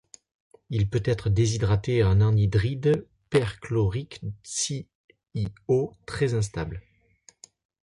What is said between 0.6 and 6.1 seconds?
Il peut être déshydraté en anhydride perchlorique ClO